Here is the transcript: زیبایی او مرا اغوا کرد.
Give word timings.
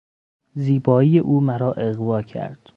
زیبایی 0.55 1.19
او 1.19 1.41
مرا 1.41 1.73
اغوا 1.73 2.21
کرد. 2.21 2.69